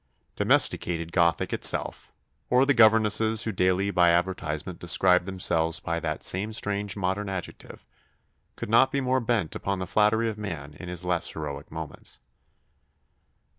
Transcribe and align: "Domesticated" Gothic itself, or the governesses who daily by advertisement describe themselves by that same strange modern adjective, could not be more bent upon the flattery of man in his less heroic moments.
"Domesticated" 0.35 1.11
Gothic 1.11 1.53
itself, 1.53 2.09
or 2.49 2.65
the 2.65 2.73
governesses 2.73 3.43
who 3.43 3.51
daily 3.51 3.91
by 3.91 4.09
advertisement 4.09 4.79
describe 4.79 5.25
themselves 5.25 5.79
by 5.79 5.99
that 5.99 6.23
same 6.23 6.53
strange 6.53 6.97
modern 6.97 7.29
adjective, 7.29 7.85
could 8.55 8.71
not 8.71 8.91
be 8.91 8.99
more 8.99 9.19
bent 9.19 9.55
upon 9.55 9.77
the 9.77 9.85
flattery 9.85 10.27
of 10.27 10.39
man 10.39 10.73
in 10.79 10.89
his 10.89 11.05
less 11.05 11.29
heroic 11.33 11.71
moments. 11.71 12.17